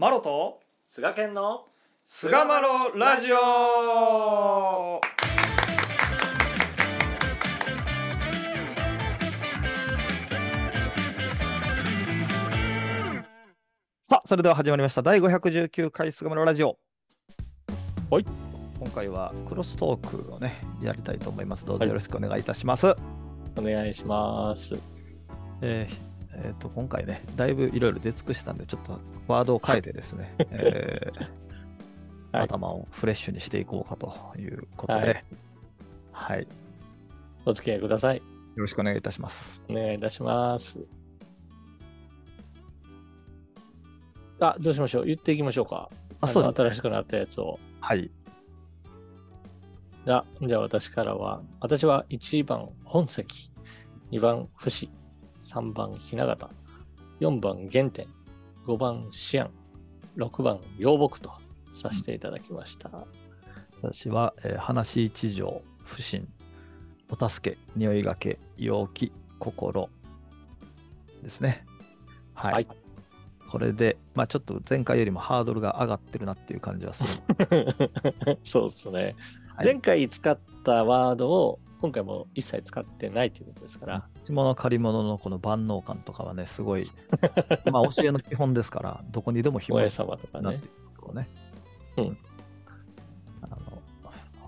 [0.00, 1.64] マロと菅健の
[2.04, 5.00] 菅マロラジオ。
[14.04, 15.02] さあそれでは始まりました。
[15.02, 16.78] 第519回菅マロラジオ。
[18.08, 18.26] はい。
[18.78, 21.66] 今回はクロストークをねやりたいと思います。
[21.66, 21.88] どうぞはい。
[21.88, 22.94] よろしくお願いいたします、
[23.56, 24.76] お願いします。
[25.60, 26.07] えー
[26.40, 31.28] えーと今回ねだいぶいろいろ出尽くしたんでちょっとワードを変えてですね、 えーはい
[32.30, 35.24] 頭をフレッシュにしていこうかということで、はい
[36.12, 36.46] はい、よ
[37.46, 38.22] お付き合いください。
[38.54, 39.62] ろしくお願いいたします。
[39.68, 40.84] お願いいたします。
[44.40, 45.04] あ、どうしましょう？
[45.04, 45.88] 言っていきましょうか。
[46.20, 47.58] あ、そうです、あの新しくなったやつを。
[47.80, 48.10] はい。
[50.04, 53.24] じゃあ、じゃあ私からは、私は1番本石、
[54.10, 54.90] 2番不死、
[55.38, 56.50] 3番ひな形、
[57.20, 58.06] 4番原点、
[58.66, 59.50] 5番シアン、
[60.16, 61.32] 6番洋木と
[61.72, 62.90] させていただきました。
[63.80, 66.28] 私は、えー話一条、不信、
[67.08, 69.88] お助け、匂いがけ、陽気、心
[71.22, 71.64] ですね。
[72.34, 72.52] はい。
[72.54, 72.66] はい
[73.50, 77.74] これで、まあちょっと前回よりもハードルが上がってるなっていう感じはする。
[78.44, 79.02] そうですね。
[79.02, 79.14] はい
[79.64, 86.84] 前回使ったワードを今回も一切使ってないということですから、下の借り物のこの万能感とかはね、すごい、
[87.70, 90.68] まあ教えの基本ですから、どこにでも紐様とかねくなってい。
[90.68, 91.28] うことをね、
[91.96, 92.18] うん
[93.42, 93.82] あの、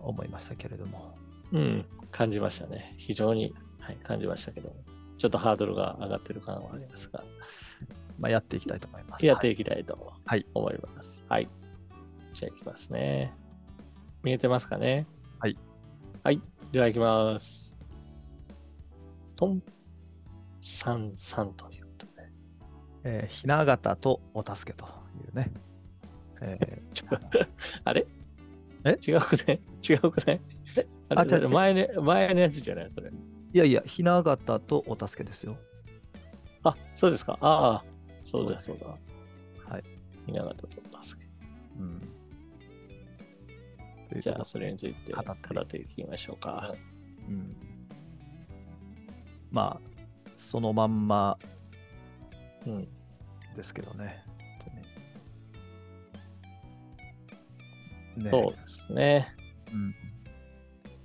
[0.03, 1.17] 思いましたけれども。
[1.53, 2.95] うん、感じましたね。
[2.97, 4.75] 非常に、はい、感じましたけど、
[5.19, 7.23] ちょっとハードルが上がってる感はありますが、
[8.19, 9.27] まあやっていきたいと思います。
[9.27, 11.25] やっていきたいとはい思います。
[11.29, 11.49] はい。
[12.35, 13.33] じゃあいきますね。
[14.23, 15.07] 見えてますかね？
[15.39, 15.57] はい。
[16.23, 16.41] はい。
[16.73, 17.81] では行きます。
[19.37, 19.63] トン、
[20.61, 22.13] サンサンということで。
[23.05, 25.51] えー、ひな形とお助けというね。
[26.43, 27.27] えちょっと、
[27.85, 28.07] あれ？
[28.85, 28.99] え？
[29.07, 30.41] 違うくね違うくね
[31.09, 31.35] あれ？
[31.35, 32.91] あ違う前ね、前のやつじゃない？
[32.91, 33.09] それ。
[33.11, 33.13] ー
[33.53, 35.57] いやいや、ひな形とお助けですよ。
[36.63, 37.37] あ、そうですか。
[37.41, 37.85] ああ、
[38.23, 38.87] そうだ、そううだ。
[39.75, 39.83] はい。
[40.27, 40.69] ひな形と
[41.03, 41.29] 助け。
[41.81, 42.01] うん。
[44.19, 46.75] じゃあ、それについて語っていきましょうか。
[47.29, 47.57] うん、
[49.51, 49.91] まあ、
[50.37, 51.39] そのまんま
[52.67, 52.89] うん。
[53.57, 54.25] ですけどね。
[58.17, 59.35] ねそうですね。
[59.73, 59.95] うん。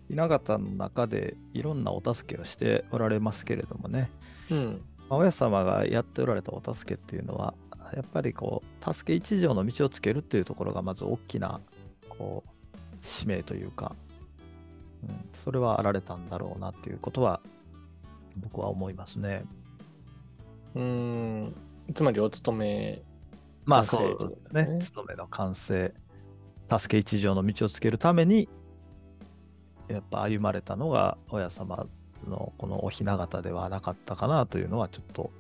[0.08, 4.12] ひな形の中でいろんなお助けをしておられますけれどもね、
[4.52, 4.82] うん。
[5.10, 7.56] まあ親様がやっておられたお助けっていうのは、
[7.94, 11.62] やっぱりこう、助け一条の道をつけるっていうところがまず大きな、
[12.10, 12.50] こう、
[13.06, 13.96] 使命というか、
[15.04, 17.42] うん、それはあられたんだろうなっていうことは、
[18.38, 19.46] 僕は思いますね。
[20.74, 21.56] うーん。
[21.94, 23.02] つまり、お勤め。
[23.66, 24.68] まあそうですね。
[24.68, 25.94] ね務めの完成、
[26.68, 28.50] 助け一条の道をつけるために、
[29.88, 31.88] やっぱ歩まれたのが親様
[32.28, 35.32] のこのおひな形ではなかったかなというのはちょっと、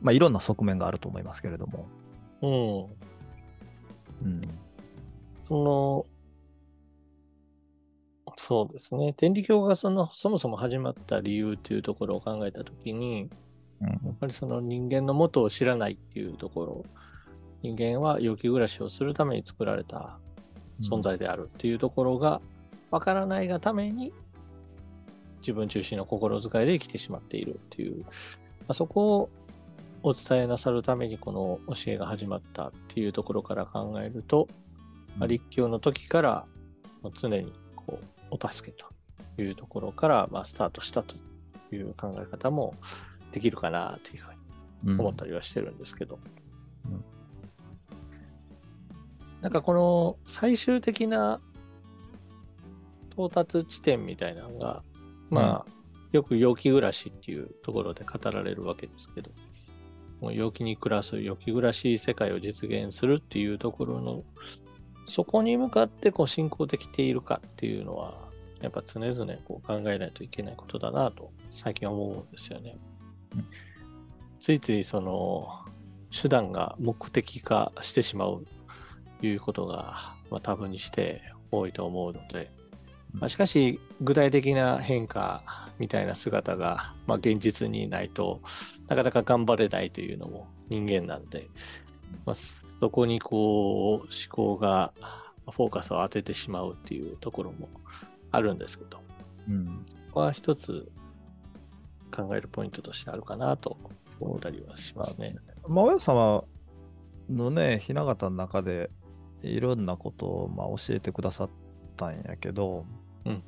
[0.00, 1.86] まあいろんな側面があると思いますけれども。
[2.42, 4.28] うん。
[4.28, 4.40] うん。
[5.38, 6.15] その、
[8.36, 9.14] そうですね。
[9.14, 13.28] 天理教がそのそもそも始まった理由というところを考えたときに、
[13.80, 16.84] うんやっぱりその人間の元を知らないっていうところ、
[17.62, 20.18] 人間は陽気暮らしをするために作られた
[20.80, 22.40] 存在であるっていうところが
[22.90, 24.12] わからないがために
[25.40, 28.06] 自分中心の心遣いで生きてしまっているっていう、ま
[28.68, 29.30] あ、そこを
[30.02, 34.48] お伝えなさるためにこの教えが始まったっていうところから考えると、
[35.16, 36.46] まあ、立教の時から
[37.02, 41.14] まあ常にこうお助けというところからまあスタートしたと
[41.72, 42.74] いう考え方も
[43.32, 44.36] できるかなというふうに
[44.84, 45.00] うん。
[45.00, 46.18] 思ったりはしてるんですけど、
[46.84, 47.04] うん。
[49.40, 51.40] なんかこの最終的な
[53.12, 54.82] 到達地点みたいなのが、
[55.30, 55.70] まあ、
[56.12, 59.30] よく陽気暮らしっていうところで語られるわけですけど、
[60.20, 64.22] もう陽気に暮らす陽気暮らし世界を実現するっていうところの、
[65.06, 68.14] そこに向かってこう進行できているかっていうのは、
[68.60, 72.76] やっぱ常々こう考えないといけないことだなと最近思うんですよね。
[73.34, 73.46] うん
[74.46, 75.48] ついついその
[76.10, 78.44] 手段が目的化してしまう
[79.20, 82.52] ということが、まあ、多分にして多いと思うので、
[83.12, 88.40] まあ、しかし具体的な変化みたいな姿が、まあ、現実にないと
[88.86, 91.48] なかなか頑張れないというのも人間なんで、
[92.24, 92.34] まあ、
[92.80, 94.92] そこにこう思考が
[95.50, 97.68] フォーカスを当ててしまうっていうところも
[98.30, 99.00] あるんですけど、
[99.48, 99.86] うん。
[100.08, 100.90] ここは一つ
[102.14, 103.76] 考えるポイントとしてあるかなと
[104.20, 105.36] 思ったりはしますね。
[105.68, 106.44] まあ、親様
[107.30, 108.90] のね、雛形の中で
[109.42, 111.50] いろんなことをまあ教えてくださっ
[111.96, 112.84] たんやけど、
[113.24, 113.42] うん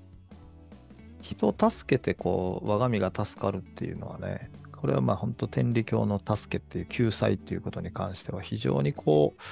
[1.20, 9.42] 人を助けてこう我が身が助かるっていうのはね、これはまあ本当天理教の助けっていう救済っていうことに関しては非常にこう、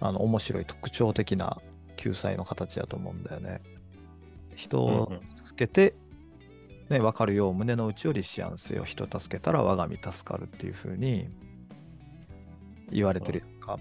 [0.00, 1.60] あの面白い特徴的な
[1.96, 3.60] 救済の形だと思うんだよね。
[4.54, 5.94] 人を助けて、
[6.88, 8.84] ね、分かるよう胸の内より思案せよ。
[8.84, 11.28] 人助けたら我が身助かるっていうふうに
[12.90, 13.78] 言われてるか、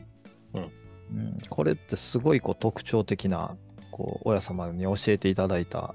[0.55, 0.63] うん。
[0.63, 1.39] うん。
[1.47, 3.55] これってすごいこう特徴的な
[3.91, 5.93] こう親様に教えていただいた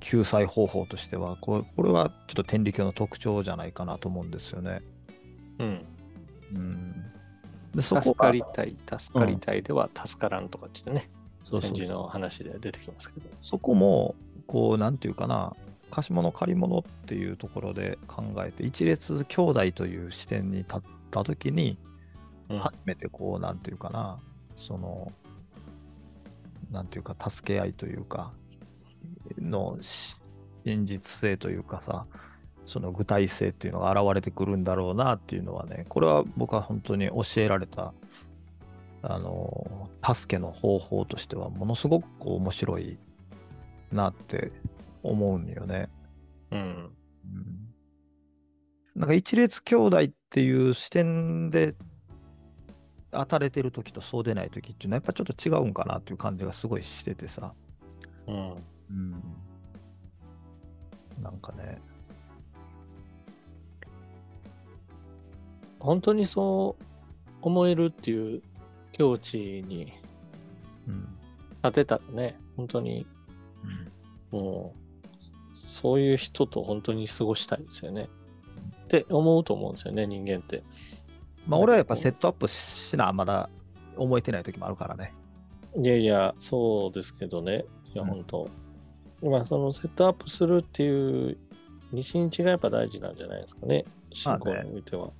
[0.00, 4.82] 救済方法としてはこれこれはちょっと天理教の特徴じゃないかなと思うんですよね。
[5.58, 5.84] うん。
[6.54, 6.92] うん、
[7.74, 11.10] でそこ助がかりたい、助かりたいでは助からんとかってね、
[11.44, 13.28] そうそう先時の話で出てきますけど。
[13.42, 14.14] そこも、
[14.46, 15.54] こう、なんていうかな、
[15.90, 21.78] 貸し物借り物っていうところで考えて、一列兄弟という視点に立ったときに、
[22.48, 24.20] うん初めてこう、なんていうかな、
[24.56, 25.12] その、
[26.70, 28.32] なんていうか、助け合いというか、
[29.38, 30.16] のし
[30.64, 32.06] 真実性というかさ、
[32.64, 37.94] その具体性っていうのが現れてくるんだろうなっていうのはね、これは僕は本当に教えられた、
[39.02, 42.98] あの、助けの方法としては、ものすごくこう面白い
[43.92, 44.50] なって
[45.02, 45.88] 思うんよね。
[46.50, 46.58] うん。
[46.58, 47.66] うん
[48.96, 51.74] なんか一列兄弟っていう視点で
[53.10, 57.54] 当たれてる時とそうでない時っていうのはやっぱちょっと違うんかなっていう感じがすごいしててさ。
[58.26, 58.54] うん。
[58.90, 59.22] うん。
[61.22, 61.80] なんかね。
[65.78, 66.84] 本当にそう
[67.42, 68.42] 思えるっていう
[68.92, 69.92] 境地に
[70.88, 71.08] うん。
[71.62, 73.06] 立てたらね、本当に
[74.30, 74.74] も
[75.54, 78.08] う、そういう人と本当に過ごしたいですよね。
[78.84, 80.62] って思うと思うんですよね、人間って。
[81.46, 83.48] まあ俺はやっぱセットアップしな、まだ
[83.96, 85.12] 思えてない時もあるからね。
[85.76, 87.64] いやいや、そうですけどね。
[87.94, 88.24] いや、うん
[89.22, 91.38] 今、そのセットアップするっていう
[91.92, 93.84] 日々がやっぱ大事なんじゃないですかね。
[94.12, 95.10] 信仰においては。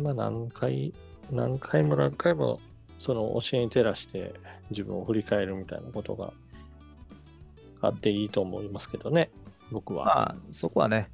[0.00, 0.92] まあ、何回、
[1.30, 2.60] 何回も何回も、
[2.98, 4.32] その教えに照らして
[4.70, 6.32] 自分を振り返るみたいなことが
[7.80, 9.30] あっていいと思いますけどね、
[9.72, 10.04] 僕は。
[10.04, 11.10] まあそこはね、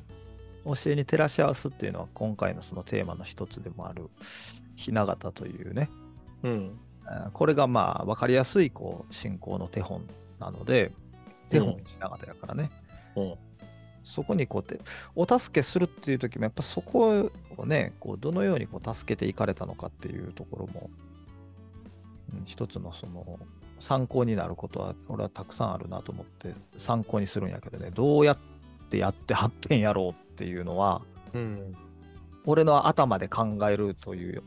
[0.65, 4.11] 教えに照らし合わすっていうのは今回のそのテーマの一つでもある
[4.77, 5.89] 雛形というね、
[6.43, 6.79] うん。
[7.33, 10.03] これがまあ分かりやすいこう信仰の手本
[10.41, 10.93] なので、
[11.49, 12.71] 手本しながらやからね、
[13.17, 13.35] うん。
[14.05, 20.91] そこにこうやってお助けするっていう時もやっぱそこをね、こうどのようにこう助けていかれたのかっていうところも、
[22.33, 23.39] うん一つのその
[23.79, 28.39] 参考になることは俺はたくさんあるなと思って参考にするんやけどね、どうやっ
[28.91, 31.03] てやって発展やろうっていうのは、
[31.33, 31.75] うん。
[32.45, 34.43] 俺の頭で考えるという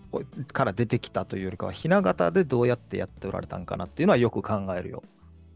[0.53, 5.03] から出てきたというよりかは、ひな形でどうやってやっておられたんかなっていうのはよく考えるよ。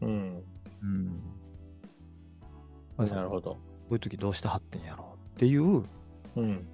[0.00, 0.42] うん。
[0.82, 1.22] うん。
[2.98, 3.52] なるほど。
[3.52, 3.58] こ
[3.90, 5.84] ういう時どうして発展やろうっていう、
[6.36, 6.66] うん。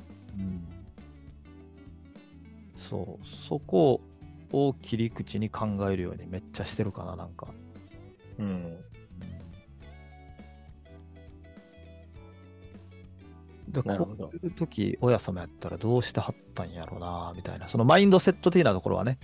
[2.75, 4.01] そう、そこ
[4.53, 7.49] を切り口に考えるようにめっちゃしてるかな、なんか。
[8.39, 8.77] うん。
[13.69, 17.69] でこういう時、親様やったらどうしてはったんやろうな、みたいな。
[17.69, 19.19] そのマインドセット的なところはね、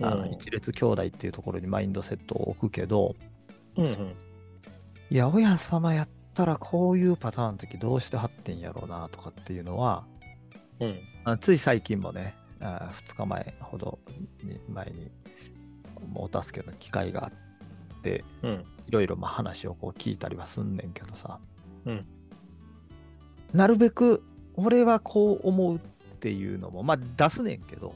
[0.00, 3.16] あのうん一列兄弟っていうところにマインドセットを置くけど、
[3.78, 3.86] うん。
[3.86, 3.92] うん。
[5.10, 10.04] いや、親様やったらこういうパターンの時どうしてはってんやろうなとかっていうのは、
[10.80, 10.98] うん。
[11.24, 13.98] あつい最近もね、2日前ほど
[14.42, 15.10] に前に
[16.14, 18.64] お助けの機会があって、うん。
[18.88, 21.38] いろいろまあ話をこう聞いたりはすんねんけどさ、
[21.84, 22.06] うん
[23.52, 24.22] なるべく
[24.56, 25.78] 俺はこう思うっ
[26.18, 27.94] ていうのも、まあ出すねんけど、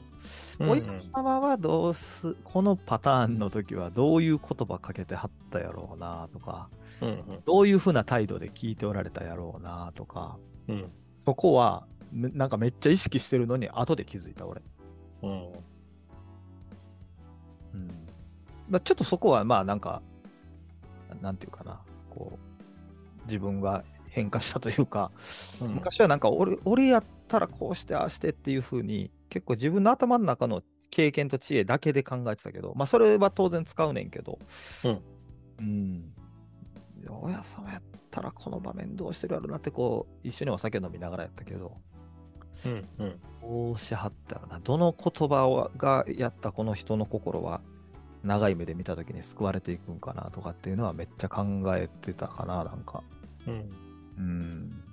[0.59, 6.69] うんうん親様はどうす、このパターンの時はどういう言葉かけてはったやろうなとか、
[7.01, 7.41] うん。
[7.45, 10.37] どういうふうな態度で聞いておられたやろうなとか、
[10.67, 10.91] うん。
[11.17, 14.61] そこはめなんかめっちゃ意識してるのに後で気づいた俺。
[15.23, 15.51] うん。
[17.73, 17.87] うん、
[18.69, 20.01] だちょっとそこはまあなんか、
[21.21, 25.11] なんていうかな、こう、自分が変化したというか、
[25.63, 30.61] うん昔はなんか俺俺やったらこうしてああしてっていうふうに、結構自分の頭の中の
[30.91, 34.37] 経験と知恵だけで考えてたけど、まあそれは当然使うねんけど、
[34.85, 35.01] うん。
[35.57, 36.13] うん。
[37.01, 41.75] いや親様やったらこの場面どうしてるやろなってこう、一緒にお酒飲みながらやったけど、
[42.67, 42.87] うん。
[42.99, 43.19] うん。
[43.41, 47.61] どうしはったらな、どの言葉をがやったこの人の心は、
[48.23, 51.43] 長い目で見たときに救われていくんかなとかっていうのはめっちゃ考
[51.75, 53.01] えてたかな、なんか。
[53.47, 53.71] うん。
[54.19, 54.83] うん。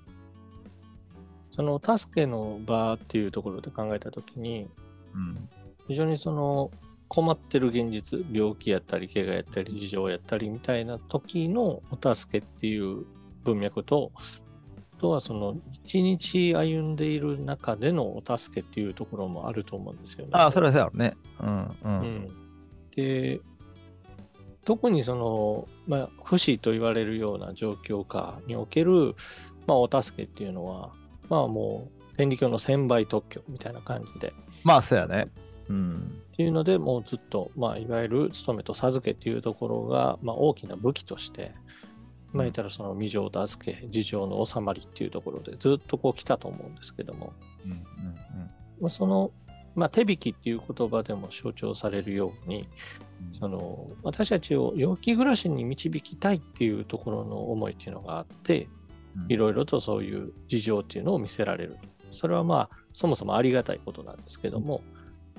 [1.50, 4.68] その助けの場っていうところで考えたときに、
[5.14, 5.48] うん。
[5.88, 6.70] 非常にその
[7.08, 13.04] 困ってる現実、病気やったり、怪我やったり、事情やったりみたいな時のお助けっていう
[13.42, 14.12] 文脈と、
[14.96, 20.30] あとはその一日歩んでいる中でのお助けっていうところもあると思うんですよね。
[20.34, 21.16] ああ、それはそうやろね。
[21.40, 21.76] うんう。
[21.84, 21.92] うん
[22.26, 22.28] ん。
[22.94, 23.40] で、
[24.64, 29.16] 特にその、まあ、不死と言われるような状況下における、
[29.66, 30.90] まあ、お助けっていうのは、
[31.30, 35.28] まあもう、天理教の千倍特許みたいな感じで、まあ、そうやね。
[35.70, 36.22] うん。
[36.32, 41.52] っていうので、もうずっと、まあ、いわゆる務めと授けっていうところが、まあ、大きな武器として、
[42.32, 47.32] まあ、言ったらその未情助け、事情の収まりっていうところでずっとこう来たと思うんですけども、
[47.64, 47.78] うんうん
[48.80, 49.32] まあ、その、
[49.74, 52.68] まあ、手引きっていう言葉でも象徴されるように、
[53.28, 53.34] うん。
[53.34, 58.79] その私たちを陽気暮らしに導きたいっていうところの思いっていうのがあって、うん
[59.28, 61.76] いろいろとそういう事情っていうのを見せられる。
[62.12, 64.82] それはまあ、そもそもありがたいことなんですけども、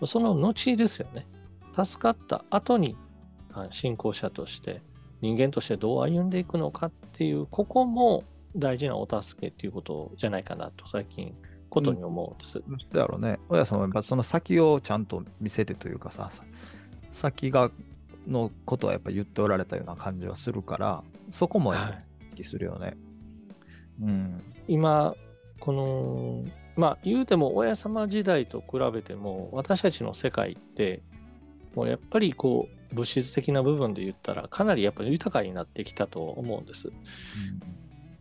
[0.05, 1.27] その後ですよね。
[1.73, 2.95] 助かった後に、
[3.53, 4.81] あ信仰者として、
[5.21, 8.23] 人間としてどう歩んでいくのかっていう、ここも
[8.55, 11.35] 大事なお助けっていうことじゃないかなと、最近、
[11.69, 12.51] ことに思うんです。
[12.51, 13.39] そうやろうね。
[13.49, 16.43] 親さんはやっぱその先をちゃんと見せてというかさ、さ
[17.09, 17.71] 先が
[18.27, 22.97] のことはやっぱ言っておられたような感じはするから、そこもやっぱはいり気するよね。
[23.99, 24.41] うん。
[24.67, 25.15] 今
[25.59, 26.43] この
[26.75, 31.01] まあ言うても親様時代と比べても私たちの世界って
[31.75, 36.91] もうやっぱりこう物質的な部分で言ったらかなりやっぱり豊かになってきたと思うんです。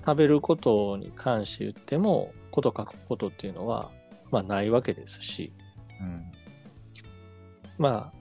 [0.01, 3.91] 食べることに関して言ってもこと書くことっていうのは
[4.31, 5.53] まあないわけですし
[6.01, 6.33] うん。
[7.79, 8.13] ま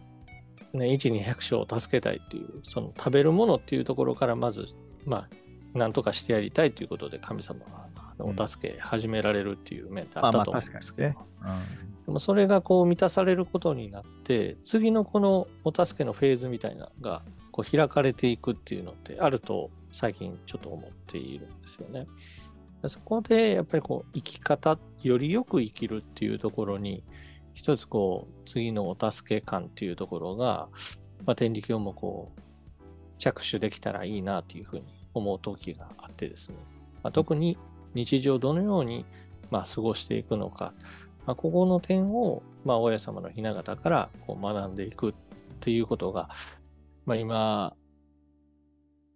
[0.74, 4.68] あね一に百姓を助けたいっていうその食べるものっていうところからまず
[5.06, 5.30] まあ
[5.74, 7.60] なんとかしてやりたいということで神様
[8.18, 11.16] がお助け始められるっていう面ってあったと思うんですけど、
[12.06, 17.22] でもそれがこう満たされることになって次のこのお助けのフェーズみたいなのが
[17.52, 22.08] こう開かれていくっていうのってあると最近ちょっと思っているんですよね。
[22.82, 27.04] でそこでやっぱりこう生き方よりよく生きるっていうところに
[27.54, 30.70] 一つこう次のお助け感っていうところが、
[31.26, 32.42] まあ、天理教もこう
[33.18, 36.58] 着手できたらいいなというふうに思う時があってですね、
[37.04, 37.58] まあ、特に
[37.94, 39.06] 日常どのように
[39.52, 40.74] まあ過ごしていくのか、
[41.26, 45.14] まあ、ここの点を、まあ、親様の雛形からこう学んでいくっ
[45.60, 46.30] ていうことが、
[47.06, 47.74] まあ、今、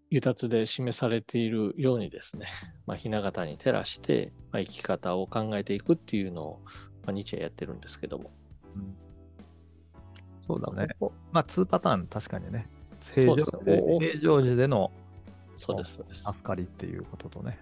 [0.09, 2.47] 輸達で示されているようにですね、
[2.85, 6.61] まあ、雛形に照らして、まあ、生き方を考えていくっていうのを、
[7.05, 8.31] まあ、日夜やってるんですけども。
[8.75, 8.95] うん
[10.45, 10.87] そうだね。
[10.99, 12.67] ここまあ、2パターン、確かにね。
[12.91, 14.91] そうです平平常時での
[15.55, 16.23] そうです、そうです。
[16.23, 17.59] 助かりっていうこととね、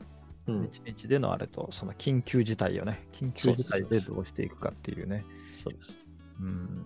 [0.47, 3.05] うん、一日でのあれと、その緊急事態よね。
[3.11, 5.25] 緊急事態でどうしていくかっていうね。
[5.47, 5.99] そうです。
[6.39, 6.85] うん。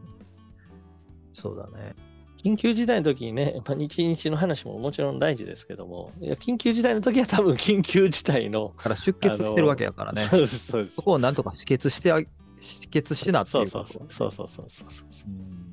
[1.34, 1.96] そうだね。
[2.44, 10.22] 緊急事態の時にね、 まあ、日々の話ももちろん大事ですけども、いや緊急事態の時は多分緊急事態の、だから出血してるわけやからね。
[10.22, 11.02] そうです、そうですそ。
[11.02, 14.32] こをなんとか止血してあ、止血しなってそいううことそうそう。
[14.32, 15.08] そうそうそうそう。
[15.28, 15.65] うん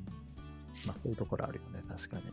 [0.85, 2.23] まあ、そういうところあるよね、確かに。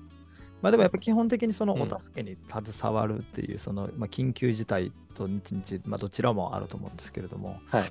[0.63, 7.85] まあでもやっぱ基本的にそのうんお助けに携わるっていう、その、まあ、緊急事態と日々、まあ、どちらもあると思うんですけれども、はい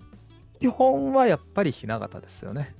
[0.59, 2.75] 基本はやっぱり雛形ですよね。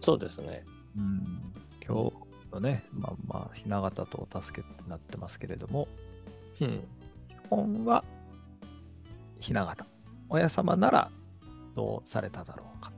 [0.00, 0.64] そうですね。
[0.96, 2.12] うん、今日
[2.52, 5.88] のね、まあまあ、雛形とお助けってなってますけれども、
[6.60, 6.68] うん。
[6.68, 6.82] 基
[7.48, 8.04] 本は
[9.40, 9.86] 雛形。
[10.28, 11.10] 親様なら
[11.74, 12.92] どうされただろうか。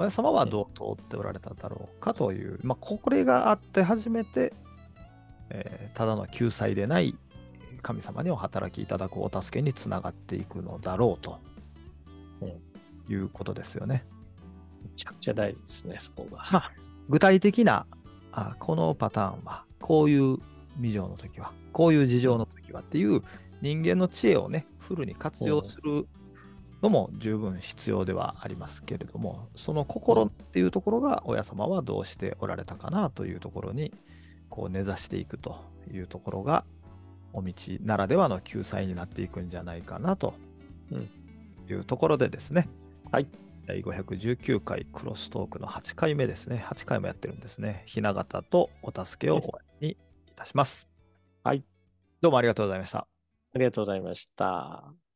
[0.00, 4.54] 親様はどう通っておられただろうかという、まあ、これがあって初めて、
[5.50, 7.14] えーただの救済でない
[7.82, 11.38] 神様にお働きいただくお助けにつながっていくのだろうと、
[13.10, 14.04] いうことですよね。
[14.82, 16.38] めちゃくちゃ大事ですね、そこが。
[16.50, 16.70] まあ、
[17.08, 17.86] 具体的な
[18.32, 20.38] あこのパターンはこういう
[20.76, 23.22] 未情の時はこういう事情の時はっていう
[23.60, 26.06] 人間の知恵をねフルに活用する
[26.82, 33.92] のも十分必要ではありますけれどもその心っていうところが親様はどうしておられたかなというところに
[34.48, 35.56] こう根ざしていくと
[35.92, 36.64] いうところが
[37.32, 40.34] お道ならではの救済になっていくんじゃないかなと
[41.68, 42.68] いうところでですね、
[43.12, 43.26] はい
[43.66, 46.64] 第519回クロストークの8回目ですね。
[46.66, 47.84] 8回もやってるんですね。
[47.86, 49.96] ひな形とお助けを終わりにい
[50.34, 50.88] たします。
[51.44, 51.62] はい。
[52.20, 53.06] どうもありがとうございました。
[53.54, 55.09] ありがとうございました。